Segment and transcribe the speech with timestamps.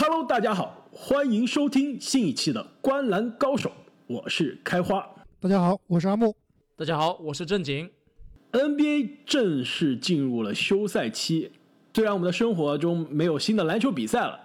[0.00, 3.68] Hello，大家好，欢迎收听新一期的《观篮高手》，
[4.06, 5.04] 我是开花。
[5.40, 6.36] 大家好，我是阿木。
[6.76, 7.90] 大家好，我是正经。
[8.52, 11.50] NBA 正式进入了休赛期，
[11.92, 14.38] 虽然我们的生活中没有新的篮球比赛了，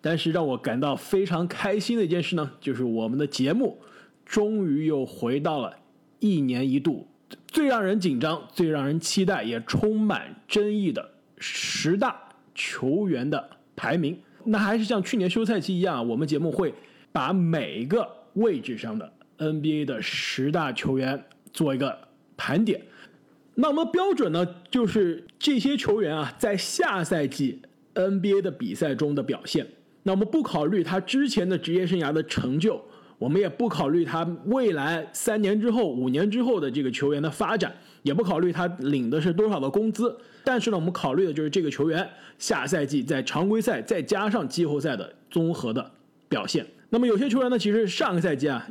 [0.00, 3.78] 但是让我感到非常开心的一件事呢，就是我们的节目
[4.24, 5.72] 终于又回到了
[6.18, 7.06] 一年一度
[7.46, 12.20] 最让人紧张、最让人期待也充满争议的十大
[12.56, 14.20] 球员的排名。
[14.46, 16.72] 那还是像去年休赛期一样，我们节目会
[17.12, 21.96] 把每个位置上的 NBA 的十大球员做一个
[22.36, 22.80] 盘点。
[23.54, 27.60] 那我们标准呢，就是这些球员啊，在下赛季
[27.94, 29.66] NBA 的比赛中的表现。
[30.02, 32.80] 那我们不考虑他之前的职业生涯的成就，
[33.18, 37.74] 我们也不考虑他未来三年之后、五年之后的这个球员的发展，
[38.06, 40.16] 也不考虑他领的是多少的工资。
[40.44, 45.90] 但是呢，我们考虑的就是这个球员下赛季在常规赛再加上季后赛的综合的
[46.28, 46.64] 表现。
[46.88, 48.64] 那么有些球员呢，其实上个赛季啊，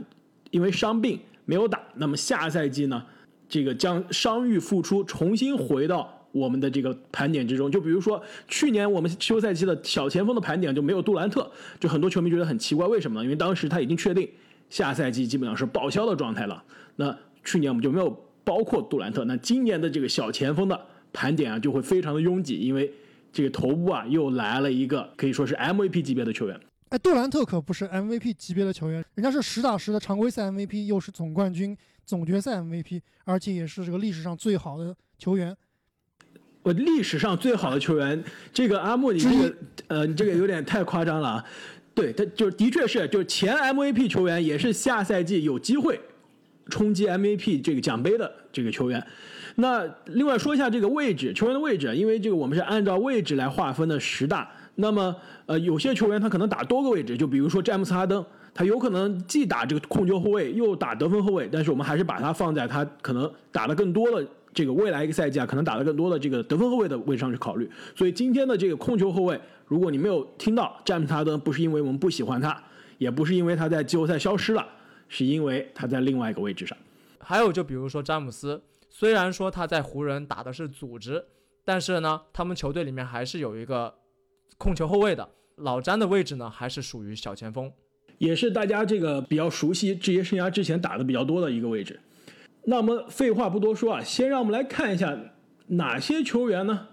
[0.52, 3.04] 因为伤病没有打，那么下赛季呢，
[3.50, 7.70] 这个将伤愈复出，重新回到我们的这个盘点之中。
[7.70, 13.24] 就比如说去年我们休赛期的小前锋的盘点就没有杜兰特，就很多球迷觉得很奇怪，为什么呢？
[13.26, 14.30] 因为当时他已经确定
[14.70, 16.64] 下赛季基本上是报销的状态了。
[16.96, 18.10] 那去年我们就没有
[18.46, 20.80] 包括杜兰特，那今年的这个小前锋的。
[21.18, 22.92] 盘点啊就会非常的拥挤，因为
[23.32, 26.60] 这个头部啊又来了一个可以说是 MVP 级别的球员。
[26.90, 31.74] 哎，杜兰特可不是 MVP 级别的球员，人家是实打实的常规赛 MVP，又是总冠军、
[32.06, 35.56] 总决赛 MVP，而且也是这个历史上最好的球员。
[36.64, 38.22] 我历史上最好的球员，
[38.52, 39.56] 这个阿木，你这个
[39.88, 41.46] 呃，你这个有点太夸张了啊。
[41.94, 45.98] 对他就是的确是，就是前 MVP 球员，也是下赛季有机会
[46.70, 49.06] 冲击 MVP 这个奖杯的这个球员。
[49.56, 54.50] 那另外说一下这个位置，球员的位置，因为这个我们是按照位置来划分的十大。
[54.76, 55.16] 那么，
[55.46, 61.48] 呃，有些球员他可能打多个位置，就比如说詹姆斯哈登，他有可能既打这个控球后卫，又打得分后卫。
[61.50, 67.70] 但是我们还是把他放在他可能打的更多的这个未来一个赛季啊，可能打的更多的这个得分后卫的位置上去考虑。
[67.96, 72.62] 所以今天的这个控球后卫，如果你没有听到詹姆斯哈登，不是因为我们不喜欢他，
[72.98, 74.68] 也不是因为他在季后赛消失了，
[75.08, 76.78] 是因为他在另外一个位置上。
[77.20, 78.62] 还有就比如说詹姆斯。
[78.98, 81.26] 虽然说他在湖人打的是组织，
[81.66, 83.94] 但是呢，他们球队里面还是有一个
[84.58, 85.28] 控球后卫的。
[85.58, 87.70] 老詹的位置呢，还是属于小前锋，
[88.20, 92.00] 也是大家这个比较熟悉职业生涯之前打的比较多的一个位置。
[92.64, 95.18] 那么废话不多说啊，先让我们来看一下
[95.68, 96.88] 哪些球员呢，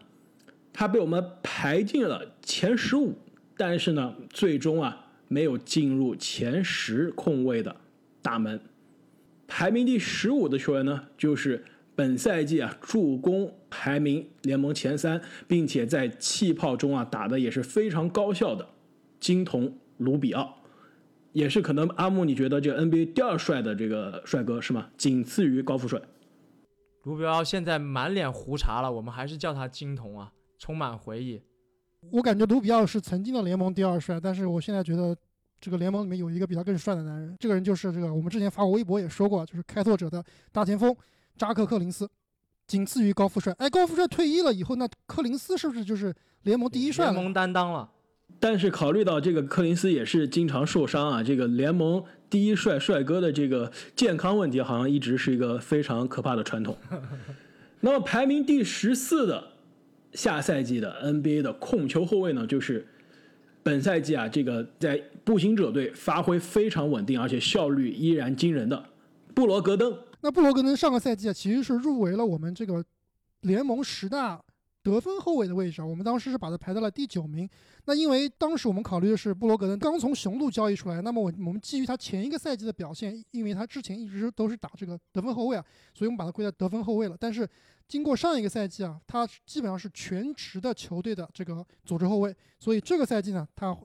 [0.72, 3.16] 他被我们排进了前十五，
[3.56, 7.76] 但是呢，最终啊没有进入前十控位的
[8.22, 8.60] 大门。
[9.46, 11.64] 排名第十五的球员呢，就是。
[11.94, 18.66] 本赛季啊，助攻排名联盟前三，并且在气泡中啊打的也是非常高效的
[19.20, 20.56] 金童卢比奥，
[21.32, 24.88] 也是可能阿木你觉得这 NBA 第二帅的这个帅哥是吗？
[24.96, 26.00] 仅次于高富帅。
[27.02, 31.42] 卢比奥现在满脸胡茬了，我们还是叫他金童啊，充满回忆。
[32.10, 35.14] 我感觉卢比奥是曾经的联盟第二帅，但是我现在觉得
[35.62, 40.94] 这个联盟里面有一个比他更帅的男人，这个人就是这个我们之前发过微博也说过，就是开拓者的大前锋。
[41.38, 42.06] 扎克·克林斯，
[42.66, 43.54] 仅次于高富帅。
[43.58, 47.10] 哎，高富帅退役了以后，那克林斯是不是就是联盟第一帅？
[47.10, 47.88] 联盟担当了。
[48.40, 56.76] 但是考虑到这个克林斯也是经常受伤啊，这个联盟第一帅帅哥的这个健康问题，好像一直是一个非常可怕的传统。
[57.80, 59.52] 那么排名第十四的
[60.12, 62.86] 下赛季的 NBA 的控球后卫呢，就是
[63.62, 68.84] 本赛季啊，这个在步行者队发挥非常稳定，而且效率依然惊人的
[69.34, 69.96] 布罗格登。
[70.20, 72.84] 那布罗格登上个赛季啊，其实是入围了我们这个
[73.42, 74.40] 联盟十大
[74.82, 75.86] 得分后卫的位置啊。
[75.86, 77.48] 我们当时是把他排在了第九名。
[77.84, 87.16] 那因为当时我们考虑的是布罗格登刚从雄鹿交易出来，那么我我们基于他前一个赛季的表现，因为他之前一直都是打这个得分后卫啊，所以我们把他归在得分后卫了。
[87.18, 87.48] 但是
[87.88, 93.76] 经过上一个赛季啊，他基本上是全职的球队的这个组织后卫，所以这个赛季呢，他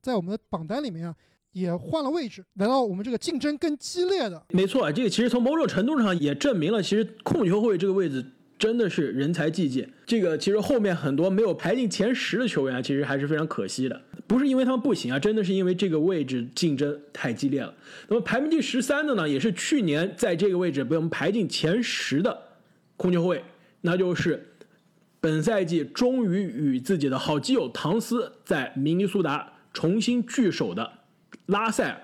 [0.00, 1.14] 在我们的榜单里面啊。
[1.52, 4.44] 也换了位置，来到我们这个竞争更激烈的。
[4.50, 8.22] 没错，这个其实从某种程度上也证明了，其实控球后卫这个位置
[8.58, 9.86] 真的是人才济济。
[10.04, 14.00] 这个其实后面很多没有排进前十的球员，其实还是非常可惜的。
[14.26, 17.72] 不是因为他们不行啊，真的是因为这个位置竞争太激烈了。
[18.08, 22.36] 那么排名第十三的呢，也是去年在这个位置被我们排进前十的
[22.96, 23.44] 控球后卫，
[23.82, 24.44] 那就是
[25.20, 30.90] 本赛季终于与自己的好基友唐斯在明尼苏达重新聚首的。
[31.46, 32.00] 拉塞尔，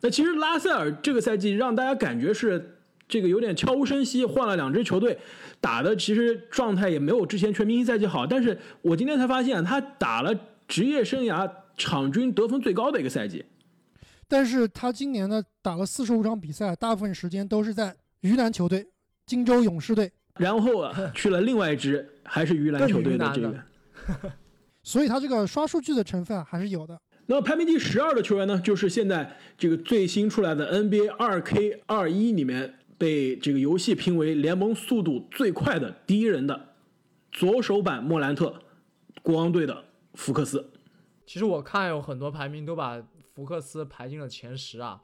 [0.00, 2.73] 那其实拉塞尔这个赛季让大家感觉是
[3.06, 5.18] 这个有点悄无声息，换了两支球队，
[5.60, 8.26] 打的其实状态也没有之前全明星赛季好。
[8.26, 10.34] 但是我今天才发现，他打了
[10.66, 13.44] 职业生涯场均得分最高的一个赛季。
[14.26, 18.86] 但是他今年呢打了四十五场比赛，大部分时间都是在鱼腩球队
[19.26, 23.54] 荆州勇士队，然后啊去了另外一支还是鱼腩球队的这个。
[24.82, 26.98] 所以他这个刷数据的成分啊还是有的。
[27.26, 36.74] 那么排名第十二的球员呢，就是现在这个最新出来的 NBA 二 K 二一里面被这个游戏评为联盟速度最快的第一人的
[37.32, 38.62] 左手版莫兰特，
[39.22, 40.72] 国王队的福克斯。
[41.26, 43.02] 其实我看有很多排名都把
[43.34, 45.00] 福克斯排进了前十啊，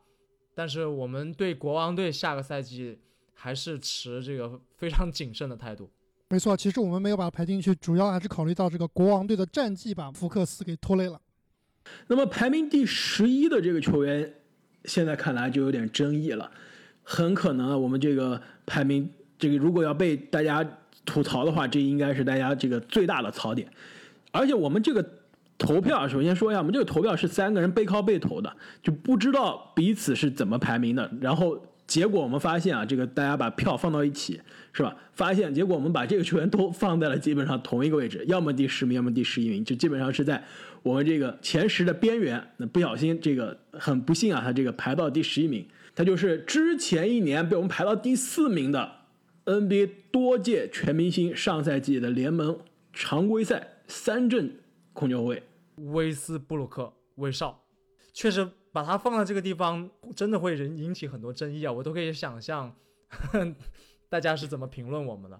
[0.54, 2.98] 但是我们对国王队下个赛季
[3.34, 5.90] 还是持这个非常谨慎的态度。
[6.28, 11.20] 没错，其实我们没有把它排进去，主要还是考虑到这个国王队的战绩把福克斯给拖累了。
[12.06, 14.32] 那么排名第十一的这个球员，
[14.84, 16.52] 现在看来就有点争议了，
[17.10, 20.64] 很可能啊，我们这个排名这个如果要被大家
[21.04, 23.66] 吐槽的话，这应该是大家这个最大的槽点。
[24.30, 25.04] 而且我们这个
[25.58, 31.10] 投票，首先说一下，我们这个投票是三个人背靠背投的，就不知道彼此是怎么排名的。
[31.20, 34.40] 然后结果我们发现啊，这个大家把票放到一起，
[34.72, 34.94] 是吧？
[35.12, 40.40] 发现结果我们把这个球员都放在了基本上同一个位置，要么第十名，要么第十一名，就基本上是在
[40.84, 42.40] 我们这个前十的边缘。
[42.58, 45.66] 那不小心这个很不幸啊，他这个排到第十一名，
[46.00, 48.90] 他就是之前一年被我们排到第四名的
[49.44, 52.58] NBA 多届全明星，上赛季的联盟
[52.90, 54.60] 常规赛三阵
[54.94, 55.42] 控球后卫。
[55.76, 57.62] 威斯布鲁克威少，
[58.14, 61.70] 确实把他放在这个地方，真的会引引起很多争议啊！
[61.70, 62.74] 我都可以想象
[64.08, 65.38] 大家是怎么评论我们的。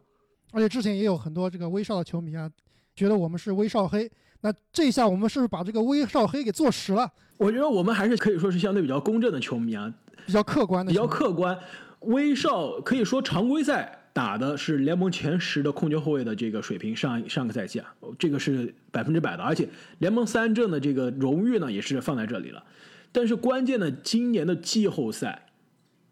[0.53, 2.51] 而且之前也有很多这个威少的球迷啊，
[2.95, 4.11] 觉得我们是威少黑。
[4.43, 7.11] 那这一下我们是不是把这个威少黑给坐实了？
[7.39, 9.91] 我觉得我们还是可以说是相对比较公正的球迷啊，
[10.27, 11.59] 比较客观的，比较客观。
[12.01, 19.69] 威少可以说常规赛打的是联盟前十的控球后卫的这个水平，上上个赛季啊，这个是百分之百的，而且
[19.99, 22.65] 联盟三阵的这个荣誉呢也是放在这里了。
[23.13, 25.47] 但是关键的今年的季后赛，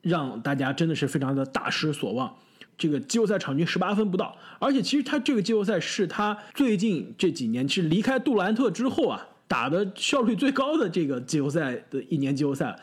[0.02, 2.37] 让大家真的是非常的大失所望。
[2.76, 12.78] 这个季后赛场均十八分不到，而且其实他这个季后赛是他最近这几年是离开杜兰特之后啊打的效率最高的这个季后赛的一年季后赛。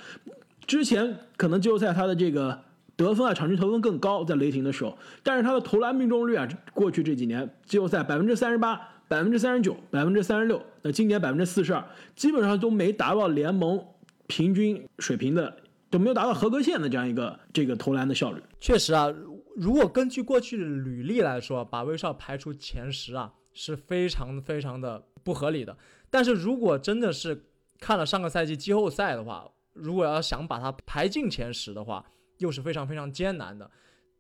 [0.68, 2.64] 之前可能季后赛他的这个
[2.96, 8.76] 得分啊场均得分更高，在雷霆的时候，但是他的投篮命中率啊，过去这几年季后赛百分之三十八、
[9.08, 11.84] 百分之三十九、百分之三十六，那今年百分之四十二，
[12.16, 13.86] 基本上都没达到联盟
[14.28, 15.58] 平均水平的，
[15.90, 18.42] 都没有达到合格线的这样一个这个投篮的效率。
[18.60, 19.14] 确实啊，
[19.56, 25.78] 如果根据过去的履历来说，把威少排除前十啊，是非常非常的不合理的。
[26.10, 27.46] 但是如果真的是
[27.80, 32.04] 看了上个赛季季后赛的话，如果要想把他排进前十的话，
[32.40, 33.70] 又是非常非常艰难的。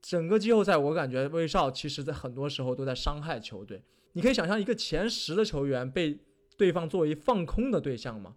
[0.01, 3.81] 整个季后赛，我感觉威少其实在很多时候都在伤害球队。
[4.13, 6.17] 你可以想象一个前十的球员被
[6.55, 8.35] 对方作为放空的对象吗？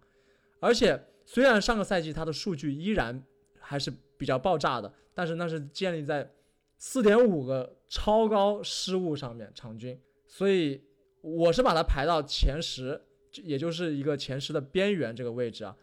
[0.59, 3.23] 而且虽然上个赛季他的数据依然
[3.59, 6.29] 还是比较爆炸的，但是那是建立在
[6.77, 10.81] 四点五个超高失误上面场均，所以
[11.21, 12.99] 我是把他排到前十，
[13.43, 15.75] 也就是一个前十的边缘这个位置啊。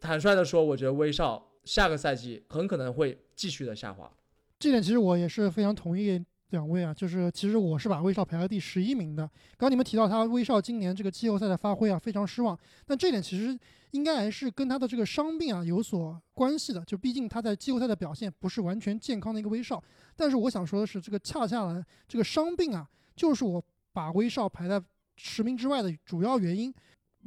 [0.00, 4.10] 坦率的说，我觉得威少下个赛季很可能会继续的下滑。
[4.58, 9.22] 这点其实我也是非常同意两位啊，就是其实我是把威少排在第十一名的。
[9.56, 13.56] 刚刚你们提到他威少今年这个季后赛的发挥啊非常失望，但这点其实
[13.90, 16.82] 应该还是跟他的这个伤病啊有所关系的。
[16.84, 19.82] 就毕竟他在季后赛的表现不是完全健康的一个威少。
[20.16, 24.82] 但是我想说的是，这个恰恰呢这个伤病啊，就是我把威少排在
[25.16, 26.74] 十名之外的主要原因。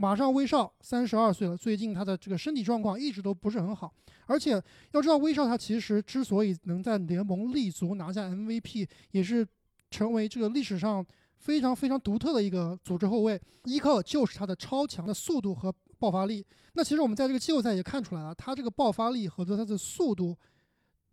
[0.01, 3.93] 马上威少三十二岁了，最近他的这个身体状况一直都不是很好，
[4.25, 4.59] 而且
[4.93, 9.47] 要知道威少他其实之所以能在联盟立足拿下 MVP，也是
[9.91, 11.05] 成为这个历史上
[11.37, 16.43] 非常非常独特的一个组织后卫，依靠就是他的超强的速度和爆发力。
[16.73, 20.35] 那其实我们在这个季后赛也看出来了，他这个爆发力和他的速度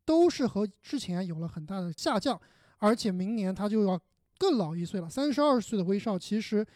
[0.07, 2.41] 都是和之前有了很大的下降，
[2.79, 4.01] 而且明年他就要
[4.39, 6.67] 更老一岁了，三十二岁的威少其实。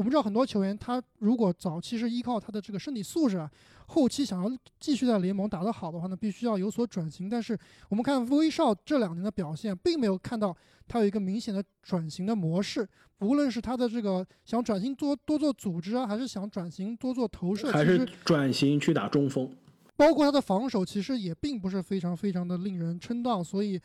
[0.00, 3.50] 我们知道很多球员，他如果早期是依靠他的这个身体素质啊，
[3.84, 7.28] 后期想要继续在联盟打得好的话呢，必须要有所转型。
[7.28, 7.54] 但是
[7.90, 10.56] 我们看威少这两年的表现，并没有看到
[10.88, 12.88] 他有一个明显的转型的模式。
[13.18, 19.54] 无论是他的这个想转型多多做组织啊，还是想转型多做投射，还是转型去打中锋，
[19.96, 23.44] 包括他的防守，其实也并不是非常非常的令人称道。
[23.44, 23.78] 所以。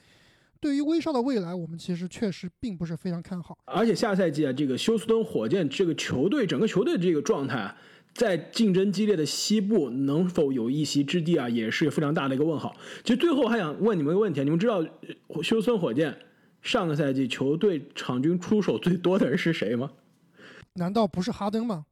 [0.65, 3.55] 对于威少的未来，我们其实确实并不是非常看好。
[3.65, 7.77] 而且下赛季啊，这个休斯敦火箭这个球队，整个球队的这个状态啊，
[8.15, 12.75] 在竞争激烈的西部能否有一席之地啊，也是非常大的一个问号。
[13.03, 14.83] 其实最后还想问你们一个问题啊，你们知道
[15.43, 16.17] 休斯敦火箭
[16.63, 19.91] 上个赛季球队场均出手最多的人是谁吗？
[20.73, 21.85] 难道不是哈登吗？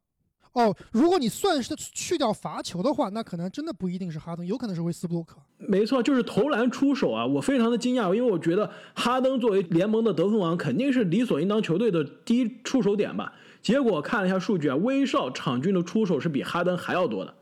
[0.53, 5.37] 哦，如果你算是去掉罚球的话，那可能真的不一定是哈登，有可能是威斯布鲁克。
[5.57, 13.33] 没错，就是投篮出手啊，我非常的惊讶，因为我觉得哈登作为联盟的得分王，肯定是理所应当球队的第一出手点吧。
[13.61, 17.33] 结果看了一下数据啊，威少场均的出手是比哈登还要多的。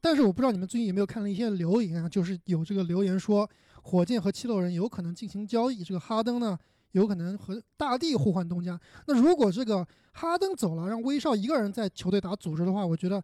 [0.00, 3.46] 但是我不知道你们最近有没有看了一些留言啊，就是有这个留言说，
[3.82, 6.58] 火箭和七六人有可能进行交易，这个哈登呢
[6.92, 8.78] 有可能和大帝互换东家。
[9.06, 13.22] 那如果这个哈登走了，让威少一个人在球队打组织的话，我觉得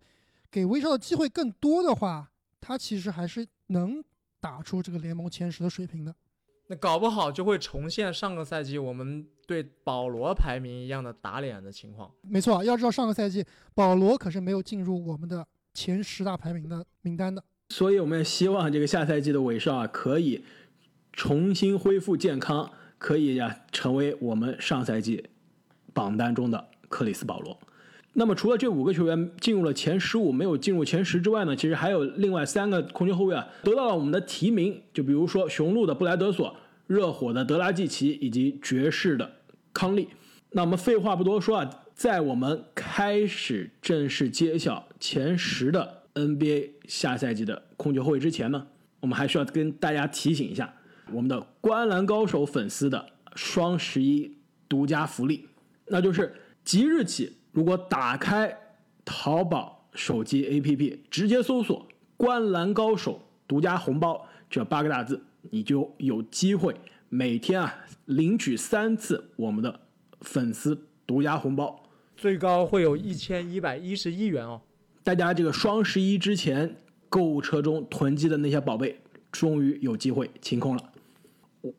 [0.50, 2.30] 给威少的机会更多的话，
[2.60, 4.02] 他其实还是能
[4.40, 6.14] 打出这个联盟前十的水平的。
[6.68, 12.10] 那搞不好就会重现上个赛季我们对保罗排名一样的打脸的情况。
[12.22, 13.44] 没错，要知道上个赛季
[13.74, 15.46] 保罗可是没有进入我们的。
[15.76, 20.42] 前十大排名的名单的，所以我们也希望这个下赛季的韦少啊，可以
[21.12, 25.24] 重新恢复健康，可以呀成为我们上赛季
[25.92, 27.58] 榜单中的克里斯保罗。
[28.12, 34.82] 那么除了这五个球员进入了前十五，没有进入前十之外呢，其实还有另外三个控球后卫啊，得到了我们的提名。
[34.94, 39.30] 就比如说雄鹿的布莱德索、热火的德拉季奇以及爵士的
[39.72, 40.08] 康利。
[40.50, 41.70] 那我们废话不多说啊。
[41.96, 48.66] 在我们开始正式揭晓前十的 NBA 下赛季的控球后卫之前呢，
[49.00, 50.74] 我们还需要跟大家提醒一下
[51.12, 54.36] 我们的观澜高手粉丝的双十一
[54.68, 55.46] 独家福利，
[55.86, 56.34] 那就是
[56.64, 58.56] 即日起，如果打开
[59.04, 61.86] 淘宝手机 APP，直接搜索
[62.16, 66.74] “观澜高手独家红包”这八个大字，你就有机会
[67.08, 67.72] 每天啊
[68.06, 69.80] 领取三次我们的
[70.22, 71.82] 粉丝独家红包。
[72.16, 74.60] 最高会有一千一百一十一元哦！
[75.04, 76.76] 大家这个双十一之前
[77.08, 78.98] 购物车中囤积的那些宝贝，
[79.30, 80.82] 终于有机会清空了。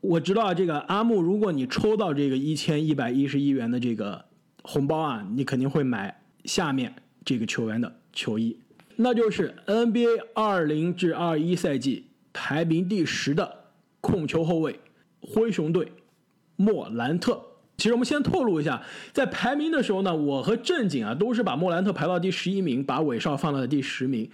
[0.02, 4.26] 我知道这个阿木，如果你抽到这个一千一百一十一元的这个
[4.64, 8.58] 红包啊，你肯定会买下面这个球员的球衣，
[8.96, 13.66] 那就是 NBA 二零至二一赛季排名第十的
[14.02, 14.80] 控球后卫
[15.22, 15.92] 灰熊队
[16.56, 17.42] 莫兰特。
[17.78, 18.82] 其实我们先透露一下，
[19.14, 24.28] 在排名的时候呢，我和正经啊都是把莫兰特排到第十一名，把韦少放到了第十名。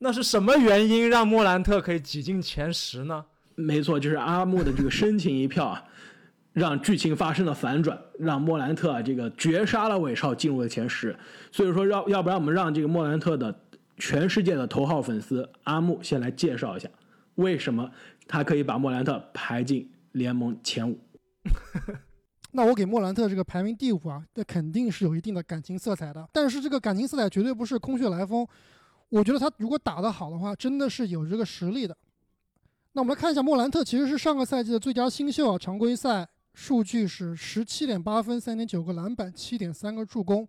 [0.00, 3.24] 那是什么原因让莫兰特可以挤进前十呢？
[3.54, 5.84] 没错，就是阿木的这个深情一票啊，
[6.52, 11.14] 让剧情发生了反转，让莫兰特啊这个绝杀了韦少，进入了前十。
[11.52, 13.54] 所以说要要不然我们让这个莫兰特的
[13.98, 16.88] 全世界的头号粉丝阿木先来介绍一下，
[17.34, 17.90] 为什么
[18.26, 20.98] 他可以把莫兰特排进联盟前五。
[22.52, 26.28] 那我给莫兰特这个排名第五啊，那肯定是有一定的感情色彩的。
[26.32, 28.46] 但是这个感情色彩绝对不是空穴来风。
[29.08, 31.96] 我觉得他如果打得好的话，真的是有这个实力的。
[32.92, 35.56] 那我们来看一下莫兰特，其实是上个赛季的最佳新秀啊。
[35.56, 40.46] 常规赛数据是十七点八分、三点九个篮板、七点三个助攻。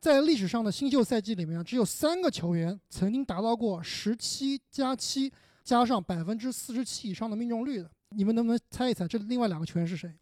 [0.00, 7.90] 在历史上的新秀赛季里面，只有三个球员曾经达到过十七加七加上百分之四十七以上的命中率的。
[8.10, 10.12] 你们能不能猜一猜，这另外两个球员是谁？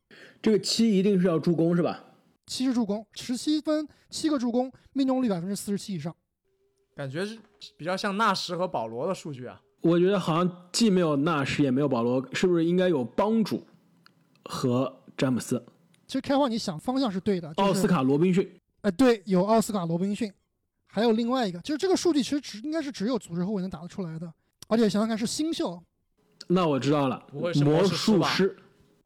[0.43, 2.05] 这个七一定是要助攻是吧？
[2.47, 6.15] 七是助攻，十七分，七个助攻，命中率百分之四十七以上。
[6.95, 7.39] 感觉是
[7.77, 9.61] 比较像纳什和保罗的数据啊。
[9.85, 13.63] 我觉得好像既没有纳什，也没有保罗，是不是应该有帮主
[14.45, 15.63] 和詹姆斯？
[16.07, 17.53] 其实开花，你想方向是对的。
[17.57, 18.51] 奥斯卡罗宾逊。
[18.81, 20.33] 哎，对，有奥斯卡罗宾逊，
[20.87, 24.33] 还有另外一个，就是这个数据其实只应该是只有组织后卫能打得出来的，
[24.69, 25.79] 而且想想看是新秀。
[26.49, 27.53] 那我知道了，魔
[27.85, 28.57] 术师，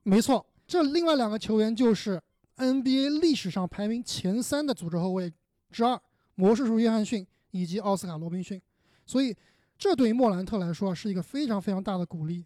[0.05, 2.23] 没错，这另外两个球员就是
[2.57, 5.33] NBA 历史上排名前三的组织后卫
[5.73, 6.01] 之二，
[6.37, 8.61] 魔术师约翰逊以及奥斯卡罗宾逊，
[9.07, 9.37] 所以
[9.79, 12.45] 这对于莫兰特来说啊是一个非常非常大的鼓励。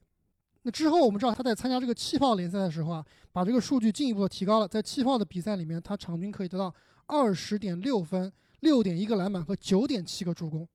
[0.63, 6.73] 那之后我们知道他在参加这个气泡联赛的时候啊，把这个数据进一步的提高了，在气泡的比赛里面，他场均可以得到
[7.07, 10.69] 二十点六分、六点一个篮板和九点七个助攻，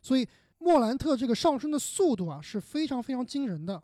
[0.00, 0.28] 所以。
[0.64, 3.82] 莫兰特这个上升的速度啊是非常非常惊人的，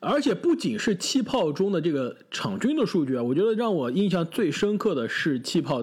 [0.00, 5.82] 而且不仅是气泡中的这个场均的数据啊，我觉得让我印象最深刻的是气泡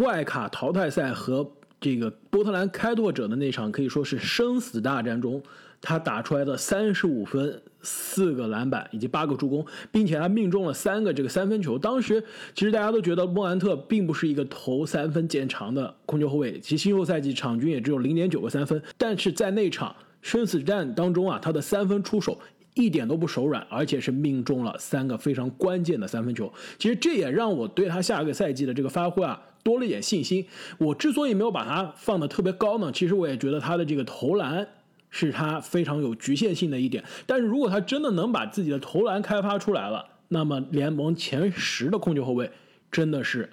[0.00, 1.42] 外卡淘汰赛和
[1.80, 5.42] 这个波特兰开拓者的那场可以说是生死大战中。
[5.80, 11.78] 他打出来的三十五分、四个篮板以及八个助攻，并且他命中了三个这个三分球。
[11.78, 12.20] 当时
[12.52, 18.82] 其实大家都觉得莫兰特并不是一个投三分见长的控球后卫，其新秀赛季场均也只有零点九个三分。
[18.96, 22.36] 但是在那场生死战当中啊，他的三分出手
[22.74, 26.52] 一点都不手软，而且是命中了三个非常关键的三分球。
[26.78, 30.46] 其实这也让我对他下个赛季的这个发挥啊多了一点信心。
[30.78, 34.68] 我之所以没有把他放的特别高呢，其实我也觉得他的这个投篮。
[35.10, 42.52] 是他非常有局限性的一点，但是如果他真的能把自己的投篮开发出来了，那么联盟前十的控球后卫
[42.92, 43.48] 真的是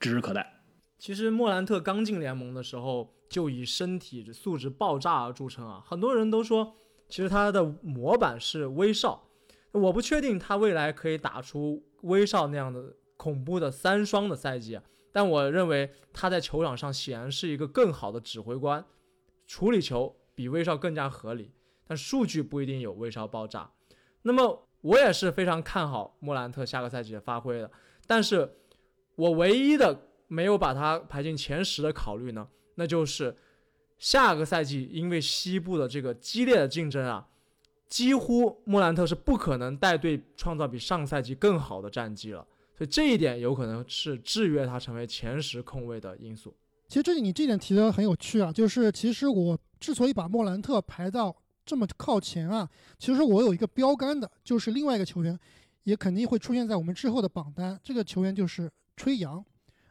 [0.00, 0.64] 指日可待。
[0.98, 5.80] 其实莫兰特刚进联盟的时候，就以身体素质爆炸而著称啊。
[5.86, 6.74] 很多人都说，
[7.08, 9.22] 其实他的模板是威少。
[9.72, 14.80] 我不确定他未来可以打出威少那样的恐怖的三双的赛季，
[15.12, 18.82] 但我认为他在球场上显然是一个更好的指挥官，
[19.46, 21.52] 处理球比威少更加合理，
[21.86, 23.70] 但数据不一定有威少爆炸。
[24.22, 27.70] 那么我也是非常看好莫兰特下个赛季的发挥的，
[28.06, 28.50] 但是
[29.14, 33.36] 我唯一的没有把他排进前十的考虑呢，那就是
[33.98, 37.26] 下个赛季因为西部的这个激烈的竞争啊。
[37.88, 42.44] 几乎莫兰特是不可能带队创造比上赛季更好的战绩了，
[42.76, 46.52] 所以这一点有可能是制约他成为前十控卫的因素。
[46.88, 51.34] 其实这里你这点提的很有趣啊，就是其实我之所以把莫兰特排到
[51.64, 55.38] 这么靠前啊，其实我有一个标杆的，就是另外一个球员，
[55.84, 57.78] 也肯定会出现在我们之后的榜单。
[57.84, 59.44] 这个球员就是吹杨。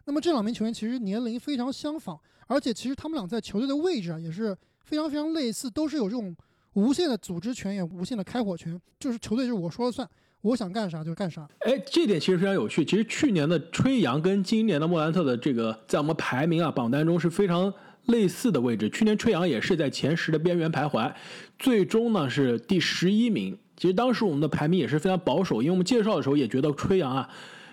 [0.05, 6.35] 那么这两名球员其实年龄非常相仿，而且其实他们俩在球队的位置啊也是非常非常类似，都是有这种。
[6.75, 10.05] 无限的组织权也无限的开火权，就是球队就是我说了算，
[10.41, 11.47] 我想干啥就干啥。
[11.59, 12.83] 哎，这点其实非常有趣。
[12.83, 17.74] 其实去年的吹杨跟今年的莫兰特的这个在我们排名啊榜单中是非常
[18.07, 18.89] 类似的位置。
[18.89, 21.09] 去年吹杨也是在前十的边缘徘徊，
[21.57, 23.57] 最终呢是第十一名。
[23.77, 27.29] 其实当时我们的排名也是非常保守，因为我们介绍的时候也觉得吹杨啊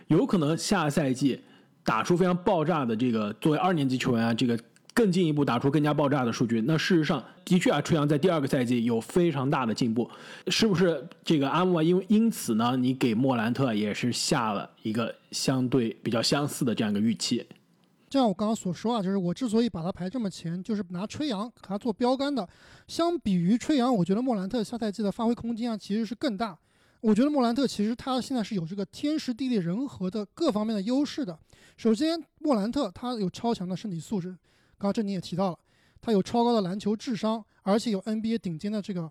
[0.06, 1.42] 有可能下赛季
[1.84, 4.58] 打出非常爆炸的这个作为二年级球员啊这个。
[4.94, 10.06] 更进一步打出更加爆炸的数据，那事实上的确啊，吹杨在第二个赛季有非常大的进步，
[10.48, 17.38] 是不是这个阿木因为因此呢，你给莫兰特也是下了一个相对比较相似的这样一个预期？
[18.10, 22.46] 就像我刚刚所说啊，就是我之所以把他排这么前，就是拿吹杨和他做标杆的。
[22.86, 26.58] 相比于吹杨，我觉得莫兰特下赛季的发挥空间啊其实是更大。
[27.02, 31.36] 我觉得莫兰特其实他现在是有这个天时地利人和的各方面的优势的。
[31.76, 34.28] 首先，莫兰特他有超强的身体素质。
[34.78, 35.58] 刚刚这你也提到了，
[36.00, 39.10] 他有超高的篮球智商，而且有 NBA 顶尖的这个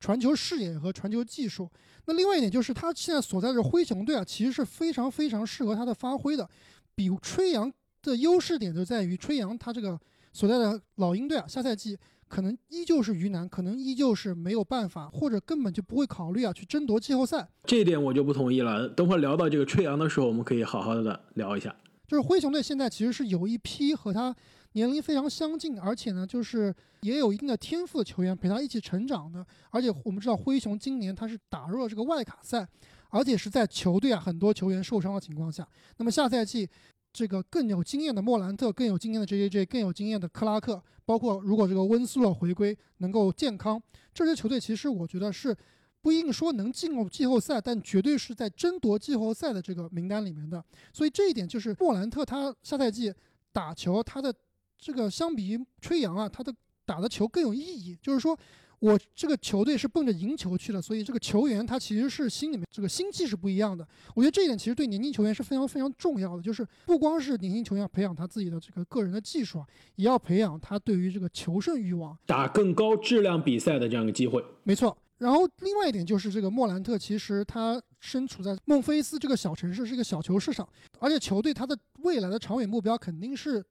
[0.00, 1.70] 传球视野和传球技术。
[2.04, 6.46] 那另外一点就是，他现在所在的灰熊队啊，其实是非常非常适合他的发挥的。
[6.94, 9.98] 比吹杨的优势点就在于，吹杨他这个
[10.34, 17.48] 所在的老鹰队啊，下赛季可能依旧是鱼腩，可能依旧是没有办法，或者根本就不会考虑啊去争夺季后赛。
[17.64, 18.88] 这一点我就不同意了。
[18.88, 21.74] 等会儿聊到这个吹杨的时候，我们可以好好的聊一下。
[22.06, 24.34] 就是灰熊队现在其实是有一批和他。
[24.76, 29.46] 年龄非常相近，而且呢，就是也有一定的天赋的球员陪他一起成长的。
[29.70, 32.66] 而且我们知道，灰熊今年他是打入了这个外卡赛，
[33.10, 35.64] 而且是在球队啊很多球员受伤的情况下。
[35.98, 36.68] 那么下赛季，
[37.14, 45.56] 这个更有经验的莫兰特，更有经验的 J.J.J，更有经验的克拉克，包括如果这个温斯洛回归能够健康，这支球队其实我觉得是
[46.02, 50.62] 不一定说能进入季后赛，但绝对是在争夺季后赛的这个名单里面的。
[50.92, 53.14] 所以这一点就是莫兰特他下赛季
[53.52, 54.34] 打球他的。
[54.76, 57.96] 这个相比于吹杨啊，他的打的球更有意义。
[58.02, 58.38] 就是说
[58.84, 63.86] 我这个球队是奔着赢球去的，所以这个球员他其实是心里面这个心气是不一样的。
[64.14, 66.42] 我觉得这一点其实对年轻球员是非常非常重要的。
[66.42, 69.66] 就是不光是年轻球员要培养他自己的这个个人的技术啊，
[69.96, 74.44] 也要培养他对于这个求胜欲望，打更高质量比赛的这样一个机会。
[74.64, 74.94] 没错。
[75.16, 80.68] 然后另外一点就是这个莫兰特，其实他身处在孟菲斯这个小城市，是一个小球市场，
[80.98, 83.64] 而且球队他的未来的长远目标肯定是。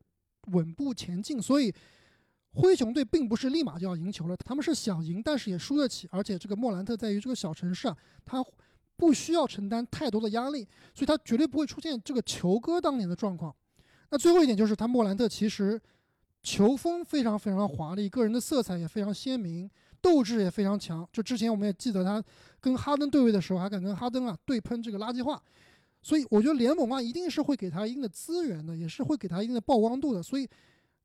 [0.52, 1.74] 稳步前进，所以
[2.54, 6.08] 灰熊队并不是立马就要赢球了，他们是想赢，但是也输得起。
[6.12, 8.44] 而且这个莫兰特在于这个小城市啊，他
[8.96, 13.54] 不需要承担太多的压力，所以他绝对不会出现这个球哥当年的状况。
[14.12, 15.82] 那最后一点就是，他莫兰特其实
[16.44, 19.68] 球风非常非常的华丽，个人的色彩也非常鲜明，
[20.00, 21.08] 斗志也非常强。
[21.12, 22.24] 就之前我们也记得他
[22.60, 25.42] 跟哈登对位的时候，还敢跟哈登啊对喷这个垃圾话。
[26.04, 30.48] 所以我觉得联盟啊，一定是会给他一定的资源的，也是会给他一定的曝光度的，所以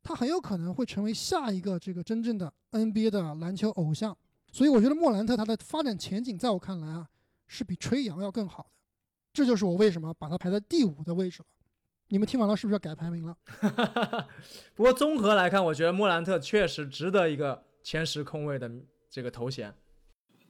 [0.08, 4.16] 他很有可能会成为下一个这个真正的 NBA 的篮球偶像。
[4.50, 7.06] 所以我觉得莫兰特他的发展前景，在我看来啊，
[7.46, 8.70] 是比吹杨要更好的。
[9.34, 11.44] 这就是我为什么把他排在第五的位置了。
[12.08, 13.36] 你们听完了是不是要改排名了？
[14.74, 18.70] 不过综合来看，我觉得莫兰特确实值得一个前十控卫的
[19.10, 19.74] 这个头衔。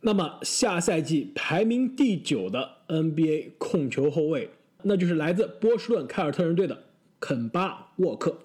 [0.02, 4.48] 那么下赛季排名第九的 NBA 控球后卫，
[4.84, 6.84] 那就是来自波士顿凯尔特人队的
[7.18, 8.38] 肯巴沃克。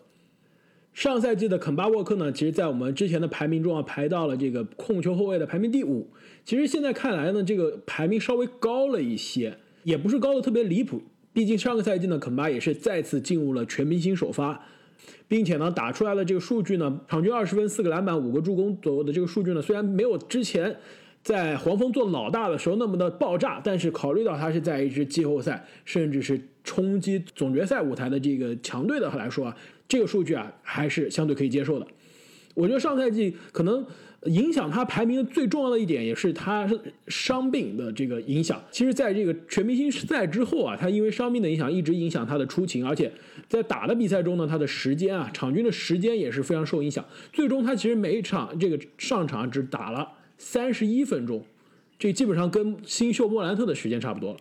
[0.94, 6.08] 上赛季的肯巴沃克呢，其实在我们之前的排名中啊，排到了这个控球后卫的排名第五。
[6.46, 11.02] 其实现在看来呢，这个排名稍微高了一些，也不是高的特别离谱。
[11.34, 14.64] 毕竟上个赛季呢，肯巴也是再次进入了全明星首发，
[15.28, 20.76] 并且呢，打出来的这个数据呢，场均二十分、四个篮板、五个助攻左右的这个数据呢，虽然没有之前。
[21.24, 29.56] 在黄蜂做老大的时候那么的爆炸，但是考虑到他是在一支季后赛，甚至是冲击总决赛舞台的这个强队的来说啊，
[29.94, 31.86] 这个数据啊还是相对可以接受的。
[32.56, 33.86] 我觉得上赛季可能
[34.26, 36.68] 影响他排名的最重要的一点，也是他
[37.08, 38.60] 伤病的这个影响。
[38.72, 43.12] 其实，在这个全明星赛之后啊，他因为伤病的影响，一直影响他的出勤，而且
[43.48, 47.06] 在打的比赛中呢，他的时间啊，场均的时间也是非常受影响。
[47.32, 51.44] 最终，他其实每一场这个上场只打了三十一分钟，
[52.00, 54.40] 这基本上跟新秀莫兰特的时间差不多了。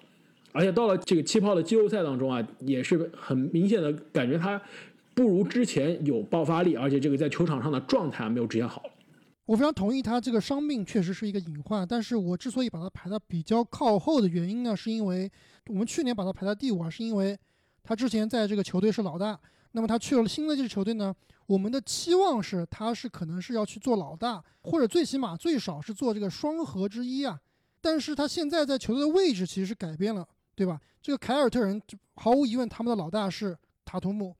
[0.52, 4.60] 而且到了这个气泡的季后赛当中啊，也是很明显的感觉他。
[5.14, 8.82] 不如之前有爆发力，而且这个在球场上的状态没有之前好。
[9.44, 15.30] 我非常同意他这个伤病确实是一个隐患，但是我之所以把他排到比较靠后的原因呢，是因为
[15.66, 17.36] 我们去年把他排在第五啊，是因为
[17.82, 19.38] 他之前在这个球队是老大，
[19.72, 21.12] 那么他去了新的这支球队呢，
[21.46, 27.38] 我们的期望是他是可能是要去做老大，或者最起码最少是做这个双核之一啊。
[27.80, 30.80] 但是他现在在球队的位置其实是改变了，对吧？
[31.02, 31.82] 这个凯尔特人
[32.14, 34.34] 毫无疑问他们的老大是塔图姆。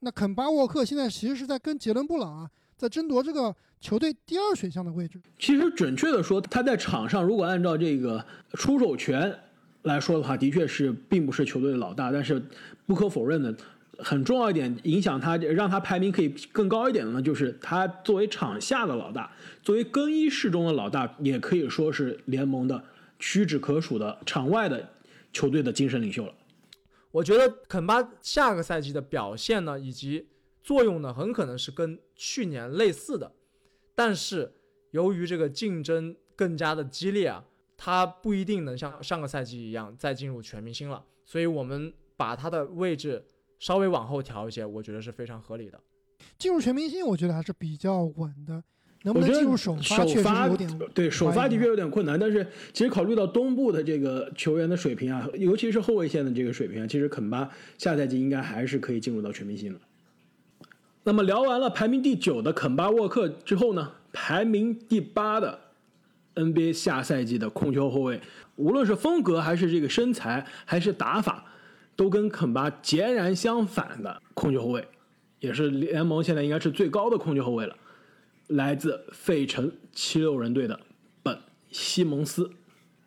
[0.00, 5.20] 那肯巴沃克现在其实是在跟杰伦布朗啊，在争夺这个球队第二选项的位置。
[5.38, 9.34] 其实准确的说，他在场上如果按照这个出手权
[9.82, 12.12] 来说的话，的确是并不是球队的老大。
[12.12, 12.42] 但是
[12.86, 13.54] 不可否认的，
[13.98, 19.30] 很重要一点，影响他让他排名可以更高一点的呢，就是他作为场下的老大，
[19.62, 22.82] 作为更衣室中的老大，也可以说是联盟的
[23.18, 24.86] 屈指可数的场外的
[25.32, 26.32] 球队的精神领袖了。
[27.10, 30.28] 我觉得肯巴下个赛季的表现呢，以及
[30.62, 33.32] 作用呢，很可能是跟去年类似的，
[33.94, 34.52] 但是
[34.90, 37.44] 由于这个竞争更加的激烈啊，
[37.76, 43.24] 他不一定能像上个赛季一样再进入全明星了，所以我们把他的位置
[43.58, 45.80] 稍微往后调一些，我觉得是非常合理的。
[46.38, 48.62] 进入全明星，我觉得还是比较稳的。
[49.06, 59.78] 能不能进入首发确实有点对首发的确有点困难，但是其实考虑到东部的这个球员的水平啊，尤其是后卫线的这个水平啊，其实肯巴下赛季应该还是可以进入到全明星的。
[61.04, 65.56] 那么聊完了排名第九的肯巴沃克之后呢，排名第八的
[66.34, 68.20] NBA 下赛季的控球后卫，
[68.56, 71.44] 无论是风格还是这个身材还是打法，
[71.94, 74.84] 都跟肯巴截然相反的控球后卫，
[75.38, 77.76] 也是联盟现在应该是最高的控球后卫了。
[78.48, 80.78] 来自费城七六人队的
[81.22, 81.38] 本
[81.70, 82.50] 西蒙斯，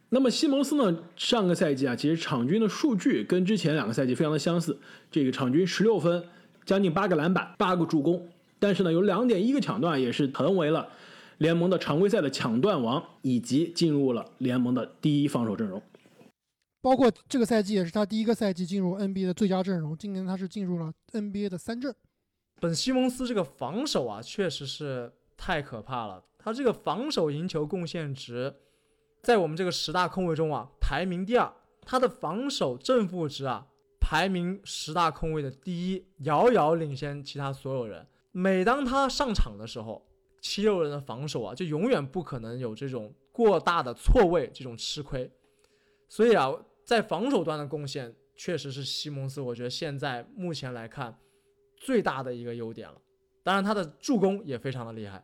[0.10, 1.04] 那么西蒙斯呢？
[1.16, 4.78] 上个赛季啊，其实场均的数据跟之前两个赛季非常的相似，
[5.10, 6.24] 这个场均十六分，
[6.66, 8.28] 将近八个篮板，八个助攻，
[8.60, 10.90] 但是呢，有两点一个抢断，也是成为了
[11.38, 15.82] 联盟的常规赛的抢断王，以及进入了联盟的第一防守阵容。
[16.82, 21.96] 包括这个赛季也是他第一个赛季进入 NBA 的最佳阵容，今年他是进入了 NBA 的三阵。
[22.60, 25.14] 本西蒙斯这个防守啊，确实是。
[25.40, 26.22] 太可怕了！
[26.38, 28.54] 他这个防守赢球贡献值，
[29.24, 31.52] 在我们这个十大控卫中啊，排名第二。
[31.82, 33.66] 他的防守正负值啊，
[34.00, 38.06] 排名十大控卫的第一，遥遥领先其他所有人。
[38.32, 40.06] 每当他上场的时候，
[40.42, 45.32] 七六人的防守啊，就永远不可能有这种过大的错位，这种吃亏。
[46.10, 51.18] 所以啊，在防守端的贡献，确实是西蒙斯，我觉得现在目前来看
[51.78, 53.02] 最大的一个优点了。
[53.42, 55.24] 当然，他的助攻也非常的厉害。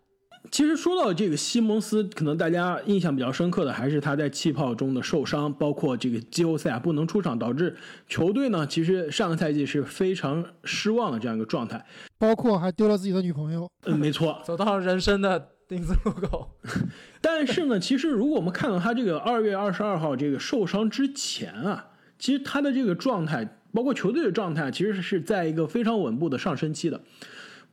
[0.52, 7.76] 其实说到这个西蒙斯，可能大家印象比较深刻的还是他在气泡中的受伤，包括这个季后赛不能出场，导致
[8.08, 11.84] 球队呢其实上个赛季是非常失望的这样一个状态，
[12.18, 13.70] 包括还丢了自己的女朋友。
[13.86, 16.50] 嗯，没错，走到了人生的丁字路口。
[17.22, 21.88] 但是呢，其实如果我们看到他这个二月二十二号这个受伤之前啊，
[22.20, 27.02] 其实他的这个状态，包括球队的状态，其实是在一个非常稳步的上升期的。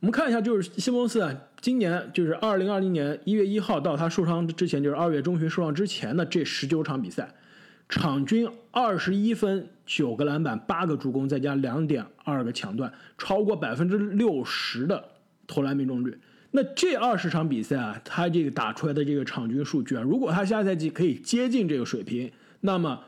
[0.03, 7.33] 我们看一下，就是西蒙斯啊，今年就是二零二零年一月一号到他受伤之前，就是二月中旬受伤之前的这十九场比赛，
[7.87, 15.01] 场均二十一分、九个篮板、八个助攻，再加两点二个抢断，超过百分之六十的
[15.47, 16.19] 投篮命中率。
[16.51, 22.99] 那这二十场比赛啊，他这个打出来的这个场均数据啊，如果他下赛季可以接近这个水平，那么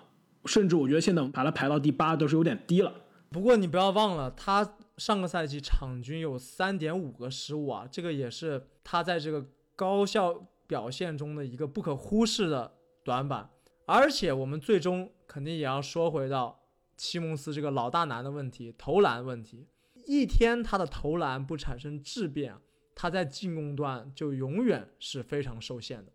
[0.45, 2.89] 甚至我觉得现在我们把他排到第八都是有点低了。
[3.29, 4.65] 不过你不要忘了他。
[4.97, 13.49] 上个赛季场均有三点五个失误啊，这个也是他在这个高效表现中的一个不可忽视的短板。
[13.85, 16.63] 而且我们最终肯定也要说回到
[16.97, 19.67] 西蒙斯这个老大难的问题——投篮问题。
[20.05, 22.55] 一天他的投篮不产生质变，
[22.95, 26.11] 他在进攻端就永远是非常受限的。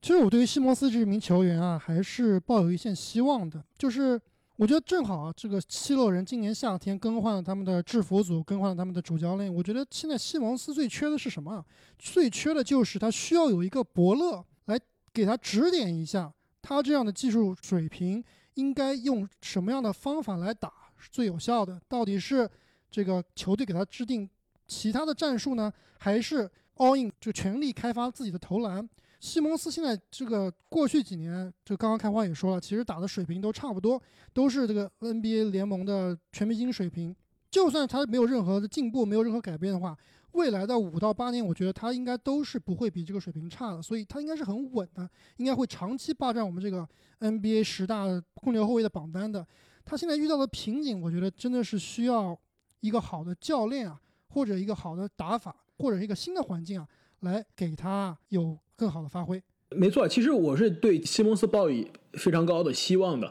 [0.00, 4.18] 其实我对于西蒙斯这名球员啊，还是抱有一线希望的，就是。
[4.58, 9.54] 我觉得正好啊，这个七六人今年夏天更换了他们的制服组，更换了他们的主教练。
[9.54, 11.64] 我觉得现在西蒙斯最缺的是什么？
[11.96, 14.76] 最缺的就是他需要有一个伯乐来
[15.12, 18.22] 给他指点一下，他这样的技术水平
[18.54, 21.80] 应该用什么样的方法来打是最有效的？
[21.86, 22.50] 到底是
[22.90, 24.28] 这个球队给他制定
[24.66, 28.88] 其他的战术呢，还是 all in 就全力开发自己的投篮。
[29.20, 34.00] 西蒙斯现在这个过去几年，就刚刚开花也说了，其实打的水平都差不多，
[34.32, 37.14] 都是这个 NBA 联盟的全明星水平。
[37.50, 39.96] 就算他没有任何的进步，没有任何改变的话，
[40.32, 46.86] 未来的五到八年，我觉得他应该都是不会比这个水平差的，所以他应该是很稳的，应该会长期霸占我们这个
[47.20, 48.04] NBA 十大
[48.34, 49.44] 控球后卫的榜单的。
[49.84, 52.38] 他现在遇到的瓶颈，我觉得真的是需要
[52.80, 56.86] 一个好的教练啊，或者一个好的打法，或者一个新的环境啊，
[57.20, 59.42] 来给他有更好的发挥。
[59.76, 63.30] 没错，其实我是对西蒙斯抱以非常高的希望的。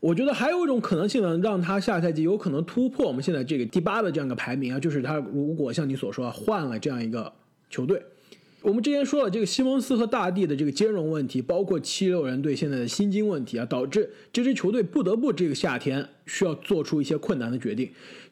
[0.00, 7.32] 我觉得还有一种可能性呢，让他下赛季有可能突破我们现在这个第八的这样一个排名啊，就是他如果像你所说啊换了这样一个
[7.68, 8.02] 球队。
[8.60, 17.88] 我们之前说了，这个西蒙斯和大帝的这个兼容问题，包括七六人队现在的薪金问题啊，导致这支球队不得不这个夏天需要做出一些困难的决定。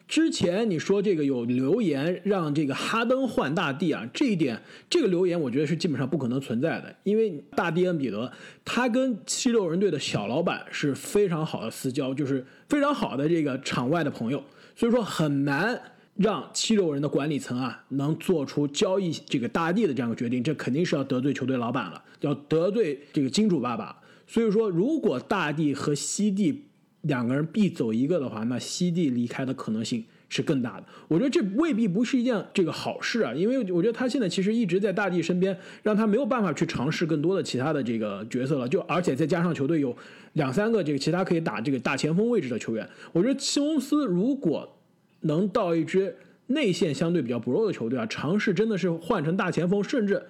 [0.08, 8.30] 之前你说这个有留言让这个哈登换大帝啊，这一点这个留言我觉得是基本上不可能存在的，因为大帝恩比德
[8.64, 14.42] 他跟七六人队的小老板是非常好的私交，就是非常好的这个场外的朋友，
[14.76, 15.80] 所以说很难
[16.14, 24.00] 让七六人的管理层啊能做出交易这个大帝的这样一个决定，这肯定是要得罪球队老板了，要得罪这个金主爸爸。
[24.28, 26.64] 所以说，如果大帝和西帝
[27.06, 30.86] 两个人必走一个的话，那西帝离开的可能性是更大的。
[31.08, 38.68] 我觉得这未必不是一件这个好事啊，因为我觉得他现在其实一直在大帝身边，让他没有办法去尝试更多的其他的这个角色了。
[38.68, 39.96] 就而且再加上球队有
[40.32, 44.76] 两三个这个其他可以打这个大前锋位置的球员，我觉得西蒙斯如果
[45.20, 46.16] 能到一支
[46.48, 50.22] 内线相对比较薄弱的球队啊，尝试真的是换成大前锋，甚至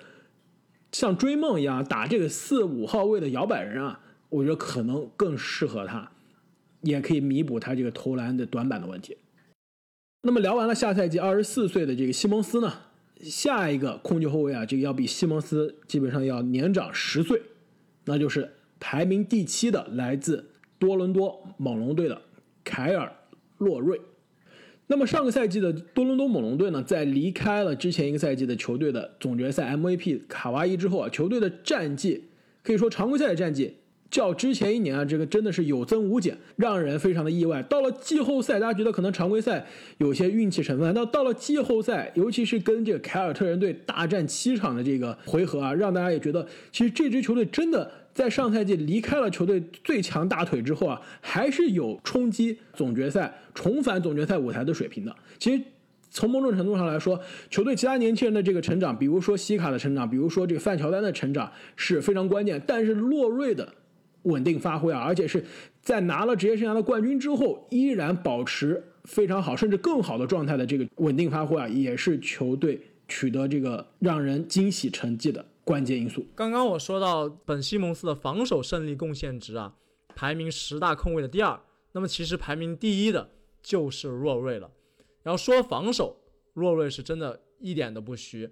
[0.93, 6.11] 像追梦一样打这个四五号位的摇摆人啊，我觉得可能更适合他。
[6.87, 9.16] 也可以弥补他这个投篮的短板的问题。
[10.22, 12.72] 那么聊完了下赛季二十四岁的这个西蒙斯呢，
[13.20, 17.40] 下一个控球后卫啊，这个要比西蒙斯基本上要年长十岁，
[18.07, 22.22] 那就是排名第七的来自多伦多猛龙队的
[22.64, 23.12] 凯尔
[23.59, 24.01] 洛瑞。
[24.88, 32.25] 那么上个赛季的多伦多猛龙队呢，在离开了之前一个赛季的球队的总决赛 MVP 卡哇伊之后啊，球队的战绩
[32.62, 33.77] 可以说常规赛的战绩。
[34.11, 37.62] 较之前一年啊，这个真的是有增无减，让人非常的意外。
[37.64, 39.66] 到了季后赛，大家觉得可能常规赛
[39.99, 55.14] 有些运气成分，那到了季后赛，尤其是跟这个凯尔特人队大战七场的这个回合啊，让大家也觉得，其实这支球队真的在上赛季离开了球队最强大腿之后啊，还是有冲击总决赛、重返总决赛舞台的水平的。
[55.38, 55.62] 其实
[56.11, 63.75] 从某种程度上来说，球队其他年轻人的这个成长，比如说西卡的成长，比如说这个范乔丹的成长是非常关键，但是洛瑞的。
[64.27, 65.45] 稳定发挥啊，而且是
[65.81, 76.27] 在拿了职业生涯的冠军之后，依然保持非常好，甚至更好的状态的这个稳定发挥啊，也是球队取得这个让人惊喜成绩的关键因素。
[76.35, 79.75] 刚刚我说到本西蒙斯的防守胜利贡献值啊，
[80.15, 81.59] 排名十大控卫的第二，
[81.93, 83.31] 那么其实排名第一的
[83.62, 84.71] 就是洛瑞了。
[85.23, 86.17] 然后说防守，
[86.55, 88.49] 洛瑞是真的一点都不虚。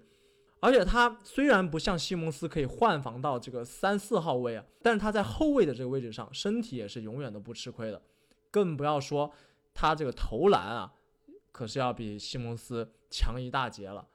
[0.65, 8.01] 而且他虽然不像西蒙斯可以换防到这个三四号位啊，但是他在后卫的这个位置上，身体也是永远都不吃亏的，
[8.49, 9.31] 更不要说
[9.75, 10.91] 他这个投篮啊，
[11.51, 14.07] 可是要比西蒙斯强一大截了。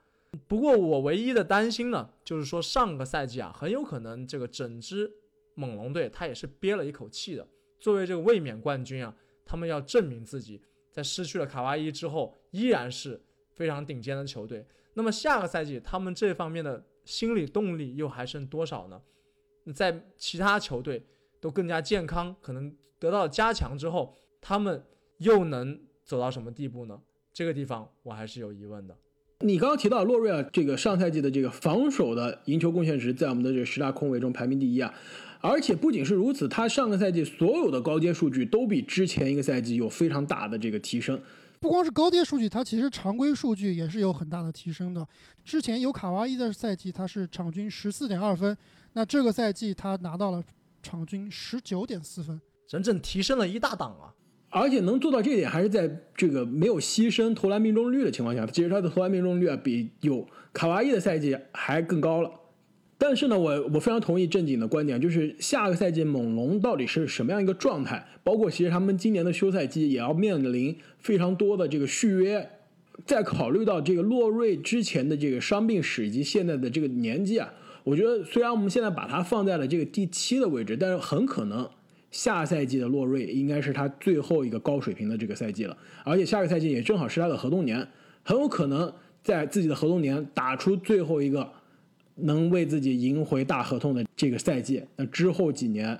[0.48, 5.08] 不过我唯一的担心呢，就是说上个赛季啊，很有可能这个整支
[5.54, 7.46] 猛龙队他也是憋了一口气的。
[7.78, 9.14] 作为这个卫冕冠军啊，
[9.46, 10.60] 他们要证明自己，
[10.90, 13.22] 在失去了卡哇伊之后，依然是
[13.54, 14.66] 非常顶尖的球队。
[14.94, 19.00] 那么下个赛季他们这方面的心理动力又还剩多少呢？
[19.74, 21.02] 在其他球队
[21.40, 24.82] 都更加健康，可能得到加强之后，他们
[25.18, 27.00] 又能走到什么地步呢？
[27.32, 28.96] 这个地方我还是有疑问的。
[29.40, 34.92] 你刚刚提到洛瑞尔这个上赛季的这个防守的赢球贡献值，在我们的这十大控卫中排名第一啊，
[35.40, 41.18] 而且不仅是如此，他上个赛季所有的高阶数据都比之前一个赛季有非常大的这个提升。
[41.60, 45.06] 不光是高阶数据，它其实常规数据也是有很大的提升的。
[45.44, 48.56] 之前有卡哇伊的赛季，他是场均十四点二分，
[48.94, 50.42] 那这个赛季他拿到了
[50.82, 54.08] 场均十九点四分，整整提升了一大档啊！
[54.48, 58.46] 而且能做到这一点，还是在这个没有牺牲投篮命中率的情况下。
[58.46, 62.30] 其实他的投篮命中率啊，比有卡哇伊的赛季还更高了。
[63.02, 68.06] 但是呢，我我非常同意正经的观点，就是下个赛季猛龙到底是什么样一个状态？
[68.22, 72.46] 包括其实他们今年的休赛季也要面临非常多的这个续约。
[73.06, 77.50] 再考虑到这个洛瑞之前的这个伤病史以及现在的这个年纪啊，
[77.82, 81.66] 我觉得虽然我们现在把他放在了这个第七的位置，但是很可能
[82.10, 85.74] 下赛季的洛瑞应该是他最后一个高水平的这个赛季了。
[86.04, 87.88] 而且下个赛季也正好是他的合同年，
[88.22, 91.50] 很有可能在自己的合同年打出最后一个
[92.22, 95.98] 能为自己赢回大合同的这个赛季，那之后几年，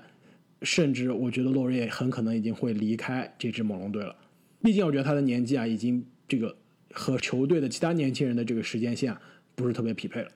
[0.61, 4.15] 甚至我觉得洛瑞很可能已经会离开这支猛龙队了。
[4.61, 6.55] 毕竟我觉得他的年纪啊，已经这个
[6.91, 9.15] 和球队的其他年轻人的这个时间线
[9.55, 10.29] 不是特别匹配了。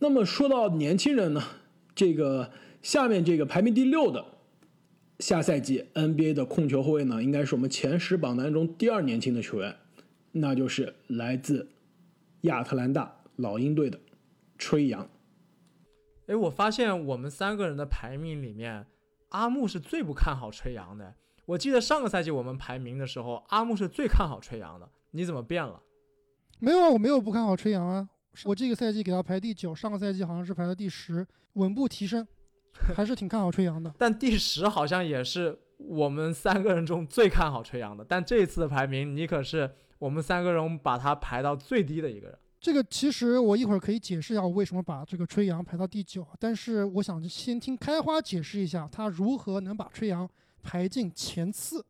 [0.00, 1.42] 那么说到年轻人呢，
[1.94, 2.50] 这个
[2.82, 4.24] 下面这个排名第六的
[5.20, 9.76] 下赛季 NBA 的控球后卫呢，应该是我们前十榜单中第二年轻的球员，
[10.32, 11.68] 那就是来自
[12.42, 13.98] 亚特兰大老鹰队的
[14.64, 15.06] 吹杨。
[16.26, 18.86] 哎，我发现我们三个人的排名里面，
[19.28, 21.14] 阿木是最不看好吹杨的。
[21.44, 24.88] 我记得上个赛季我们排名的时候，阿木是最看好吹杨的。
[25.10, 25.82] 你怎么变了？
[26.60, 28.08] 没有啊，我没有不看好吹杨啊。
[28.44, 32.26] 我这个赛季给他排第九，上个赛季好像是排到第十，稳步提升，
[32.96, 33.92] 还是挺看好吹杨的。
[33.98, 38.02] 但第十好像也是我们三个人中最看好吹杨的。
[38.02, 42.38] 但这一次的排名，你可是我们三个人把他排到最低的一个人。
[42.64, 50.26] 这个其实我一会儿可以解释一下我为什么把这个吹阳排到第九，但是我想先听开花解释一下他如何能把吹阳
[50.62, 51.84] 排进前四。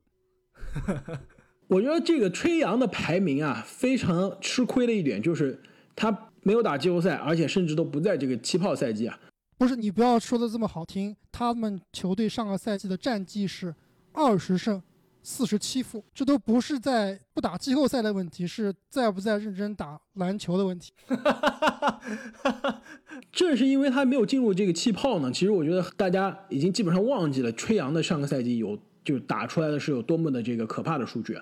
[1.68, 5.62] 我觉得这个吹阳的排名啊，非常吃亏的一点就是
[5.94, 6.10] 他
[6.42, 9.16] 没有打季后赛，而且甚至都不在这个气泡赛季啊。
[9.56, 13.72] 不是你不要说的这么好听，他们球队上个赛季的战绩是
[14.12, 14.82] 二十胜
[15.26, 20.92] 四十七负，这都不是在不打季后赛的问题，是在不在认真打篮球的问题。
[23.32, 31.40] 正是因为他没有进入这个气泡呢，其实我觉得大家已经基本上忘记了吹杨的上个赛季有就打出来的是有多么的这个可怕的数据，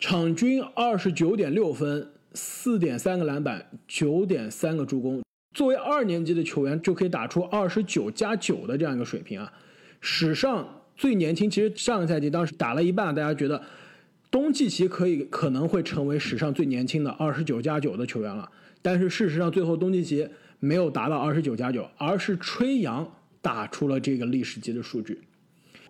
[0.00, 5.22] 场均二十九点六分，四点三个篮板，九点三个助攻。
[5.54, 9.52] 作为二年级的球员就可以打出二十九加九的这样一个水平啊，
[10.00, 11.50] 史上最年轻。
[11.50, 13.60] 其实上个赛季当时打了一半，大家觉得
[14.30, 18.50] 东契奇可以可能会成为史上最年轻的二十九加九的球员了，
[18.82, 20.28] 但是事实上最后东契奇
[20.58, 23.06] 没有达到二十九加九，而是吹杨
[23.40, 25.20] 打出了这个历史级的数据。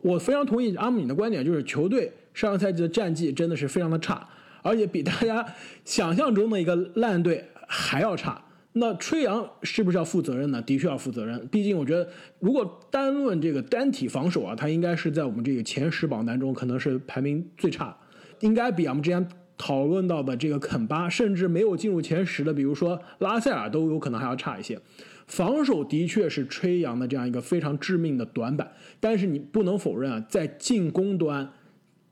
[0.02, 4.28] 我非常同意阿姆你的观点，就是球队上个赛季的战绩真的是非常的差，
[4.62, 5.44] 而且比大家
[5.84, 8.40] 想象中的一个烂队还要差。
[8.78, 10.60] 那吹杨是不是要负责任呢？
[10.60, 11.48] 的确要负责任。
[11.48, 12.06] 毕竟我觉得，
[12.40, 17.96] 如果单论这个单体防守啊，他应该是在我们这个前十榜单中可能是排名最差，
[18.40, 24.78] 应该比我们之前讨论到的这个肯巴，甚至没有进入前十的，比如说拉塞尔都有可能还要差一些。
[25.26, 31.50] 防守的确是吹杨的这样一个非常致命的短板，但是你不能否认啊，在进攻端，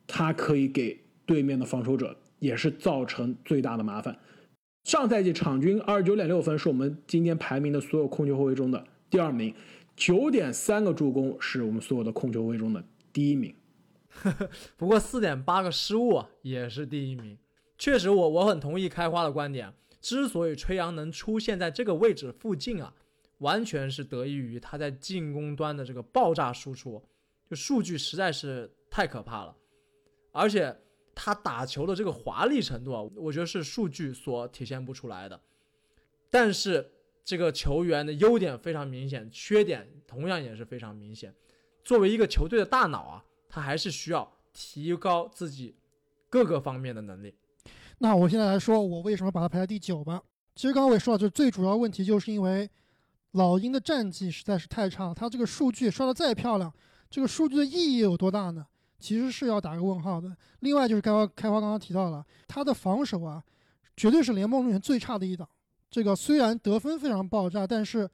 [0.06, 4.16] 他可以给对面的防守者也是造成最大的麻烦。
[4.84, 9.50] 上赛季场均二十九点六分，是我们今天排名的所有控球后卫中的第二名；
[9.96, 13.54] 九点三个助攻，是我们所有的控球后卫中的第一名。
[14.76, 17.38] 不过四点八个失误也是第一名。
[17.78, 19.72] 确实，我我很同意开花的观点。
[20.02, 22.92] 之所以吹杨能出现在这个位置附近啊，
[23.38, 27.02] 完全是得益于他在进攻端的这个爆炸输出，
[27.48, 29.56] 就数据实在是太可怕了，
[30.30, 30.76] 而且。
[31.14, 35.40] 他打球的这个华丽程度啊，我觉得是数据所体现不出来的。
[36.30, 36.90] 但是
[37.24, 41.34] 这个球员的优点非常明显，缺点同样也是非常明显。
[41.84, 45.76] 作为一个球队的大脑啊，他还是需要提高自己
[46.28, 47.34] 各个方面的能力。
[47.98, 50.20] 那我现在来说，我为什么把他排在第九吧？
[50.54, 52.68] 其实刚刚我也说了，就是最主要问题就是因为
[53.32, 55.14] 老鹰的战绩实在是太差了。
[55.14, 56.72] 他这个数据刷的再漂亮，
[57.08, 58.66] 这个数据的意义有多大呢？
[59.04, 60.34] 其实是要打个问号的。
[60.60, 63.44] 另外就是开花开花刚刚提到了他的防守啊，
[63.94, 65.46] 绝对是联盟里面最差的一档。
[65.90, 68.08] 这个虽然得分非常爆炸，但是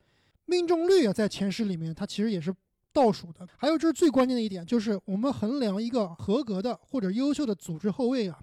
[0.46, 2.52] 命中率啊在前十里面，它其实也是
[2.92, 3.46] 倒数的。
[3.56, 8.36] 还有就是最关键的一点，就是我们衡量一个合格的或者优秀的组织后卫啊，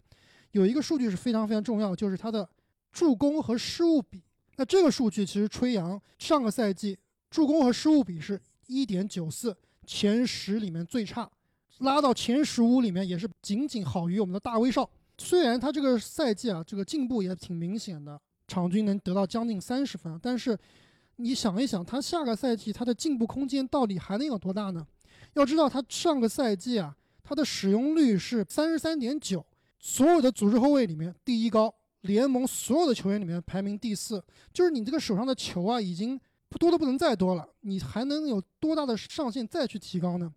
[0.51, 2.47] 有一个数据是非常非常重要，就是他的
[2.93, 4.23] 助攻和失误比。
[4.55, 6.97] 那这个数据其实吹杨上个赛季
[7.29, 11.29] 助攻和失误比是一点九四，前十里面最差。
[11.79, 14.89] 拉到前十五里面也是仅仅好于我们的大威少。
[15.17, 20.19] 虽然他这个赛季啊，这个进步也挺明显的，场均能得到将近三十分。
[20.21, 20.57] 但是
[21.15, 24.85] 你想一想，他下个赛季他的进步空间到底还能有多大呢？
[25.33, 29.45] 要知道他上个赛季啊，他的使用率是三十三点九，
[29.79, 34.23] 所有的组织后卫里面第一高，联盟所有的球员里面排名第四。
[34.53, 36.19] 就是你这个手上的球啊，已经
[36.59, 40.31] 多的不能再多了，你还能有多大的上限再去提高呢？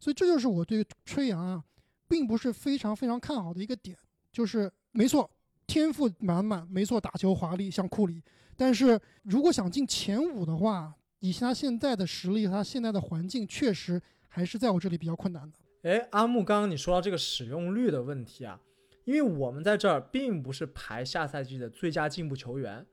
[0.00, 1.62] 所以这就是我对吹杨啊，
[2.08, 3.96] 并不是非常非常看好的一个点，
[4.32, 5.30] 就是没错，
[5.66, 8.22] 天赋满满，没错，打球华丽像库里，
[8.56, 15.58] 但是如果想进前五的话，以他现在的实力和，他现在的环境，确实还是在我这里比较困难的。
[15.82, 18.58] 哎，阿木，刚刚你说到这个使用率的问题啊，
[19.04, 22.86] 因为我们在这儿并不是排下赛季的最佳进步球员，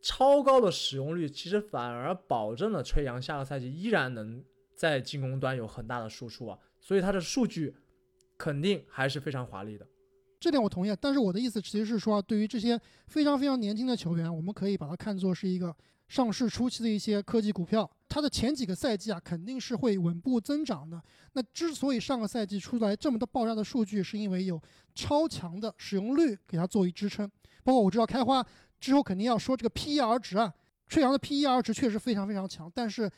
[0.00, 4.44] 超高的使用率其实反而保证了吹杨下个赛季依然能
[4.74, 7.74] 在进攻端有很大的输出啊，所以他的数据
[8.36, 9.86] 肯定还是非常华丽的。
[10.40, 15.72] 这点我同意，但是我的意思其实是说，对于这些非常非常年轻的球员，我们可以把它看作是一个
[16.08, 21.00] 上市初期的一些科技股票，它的前几个赛季啊肯定是会稳步增长的。
[21.34, 24.60] 那之所以上个赛季出来这么多爆炸的数据，是因为有
[24.96, 27.30] 超强的使用率给它作为支撑。
[27.62, 28.44] 包括我知道开花
[28.80, 30.52] 之后肯定要说这个 PER 值啊，
[30.88, 33.08] 吹阳的 PER 值确实非常非常强，但是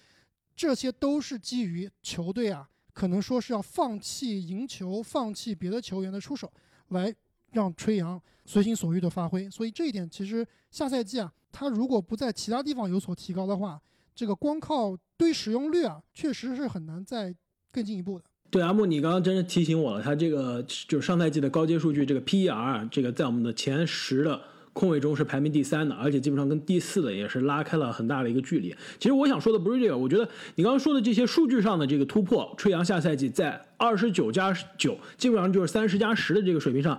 [0.55, 6.52] 这些都是基于球队啊可能说是要放弃赢球、放弃别的球员的出手。
[6.88, 7.12] 来
[7.52, 13.80] 让吹杨随心所欲的发挥，所以这一点其实下赛季啊，他如果不在其他地方有所提高的话，
[14.14, 17.34] 这个光靠对使用率啊，确实是很难再
[17.72, 18.24] 更进一步的。
[18.50, 24.40] 对阿木，你刚刚真是提醒我了，他这个就是上赛季的高阶数据，这个 PER 这个在我们的前十的。
[24.75, 28.75] 控卫中是排名第三的，而且基本上跟第四的也是拉开了很大的一个距离。
[28.99, 36.99] 其实我想说的不是这个，我觉得你刚刚说的这些数据上的这个突破，吹杨下赛季在二十九加九，基本上就是三十加十的这个水平上，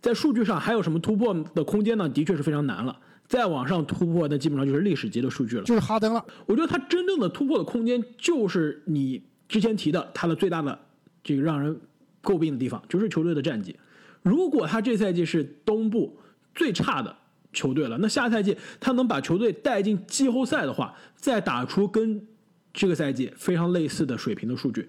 [0.00, 2.08] 在数据上还有什么突破的空间呢？
[2.08, 2.98] 的确是非常难了。
[3.28, 6.24] 再往上突破，那基本上就是历史级的数据了，就是哈登了。
[6.44, 10.76] 我觉得他真正的突破的空间，就是你之前提的他的最大的
[11.22, 11.80] 这个让人
[12.20, 13.76] 诟病的地方，就是球队的战绩。
[14.22, 16.18] 如果他这赛季是东部。
[16.54, 17.14] 最差的
[17.52, 17.98] 球队了。
[17.98, 22.26] 那下赛季他能把球队带进季后赛的话，再打出跟
[22.72, 24.88] 这个赛季非常类似的水平的数据，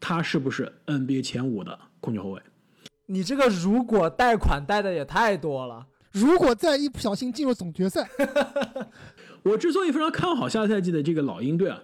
[0.00, 2.42] 他是不是 NBA 前五的控球后卫？
[3.06, 5.86] 你这个如果贷款贷的也太多了。
[6.12, 8.06] 如果再一不小心进入总决赛，
[9.42, 11.80] 我之所以非常看好下赛季的这个老鹰队啊，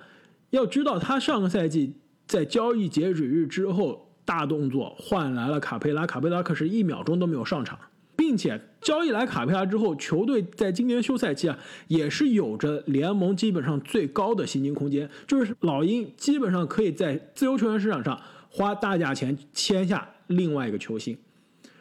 [0.51, 1.97] 要知道他上个赛季
[2.27, 7.79] 在交易截止日之后大动作换来了卡佩拉，卡佩拉可是一秒钟都没有上场。
[8.29, 18.21] 并且交易来卡佩拉之后，球队在今年休赛期啊，也是有着联盟基本上最高的薪金空间，就是老鹰基本上可以在自由球员市场上
[18.51, 21.17] 花大价钱签下另外一个球星。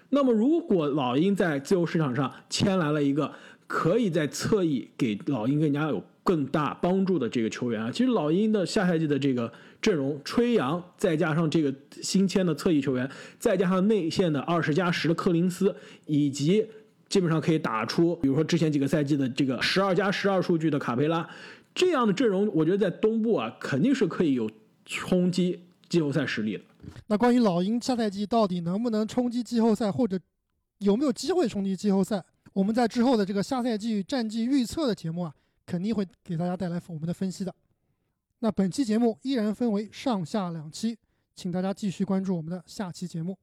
[0.08, 3.30] 那么，如果老鹰在自由市场上签来了一个
[3.68, 9.52] 可以在侧翼给老鹰更加有更大帮助的这个球员啊，其实老鹰的下赛季的这个。
[9.88, 11.74] 阵容，吹杨再加上这个
[12.04, 13.10] 新签的侧翼球员，
[13.40, 15.74] 再加上内线的二十加十的柯林斯，
[16.06, 16.68] 以及
[17.08, 21.26] 基本上可以打出，比如说之前几个赛季的这个十二加十二数据的卡佩拉，
[21.74, 24.52] 这样的阵容，我觉得在东部啊，肯定是可以有
[24.84, 25.58] 冲击
[25.88, 26.64] 季后赛实力的。
[27.08, 30.20] 那关于老鹰下赛季到底能不能冲击季后赛，或者
[30.80, 32.22] 有没有机会冲击季后赛，
[32.52, 35.34] 我们在之后的这个下赛季战绩预测的节目啊，
[35.66, 37.56] 肯定会给大家带来我们的分析的。
[38.40, 40.98] 那本期节目依然分为上下两期，
[41.36, 43.38] 请大家继续关注我们的下期节目。